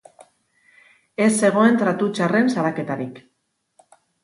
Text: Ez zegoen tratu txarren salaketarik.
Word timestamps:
Ez 1.25 1.27
zegoen 1.43 1.77
tratu 1.83 2.09
txarren 2.17 2.51
salaketarik. 2.55 3.23